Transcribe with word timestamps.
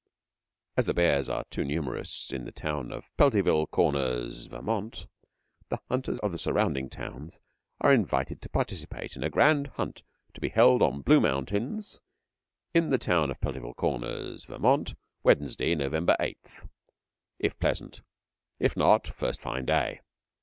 As 0.77 0.91
bears 0.91 1.29
are 1.29 1.43
too 1.51 1.63
numerous 1.63 2.31
in 2.31 2.43
the 2.45 2.51
town 2.51 2.91
of 2.91 3.15
Peltyville 3.17 3.67
Corners, 3.67 4.47
Vt., 4.47 5.05
the 5.69 5.79
hunters 5.89 6.17
of 6.21 6.31
the 6.31 6.39
surrounding 6.39 6.89
towns 6.89 7.39
are 7.81 7.93
invited 7.93 8.41
to 8.41 8.49
participate 8.49 9.15
in 9.15 9.21
a 9.23 9.29
grand 9.29 9.67
hunt 9.77 10.01
to 10.33 10.41
be 10.41 10.49
held 10.49 10.81
on 10.81 11.01
Blue 11.03 11.19
Mountains 11.21 12.01
in 12.73 12.89
the 12.89 12.97
town 12.97 13.29
of 13.29 13.39
Peltyville 13.41 13.75
Corners, 13.75 14.45
Vt., 14.47 14.95
Wednesday, 15.21 15.75
Nov. 15.75 15.91
8th, 15.91 16.67
if 17.37 17.59
pleasant. 17.59 18.01
If 18.59 18.75
not, 18.75 19.07
first 19.07 19.39
fine 19.39 19.65
day. 19.67 20.01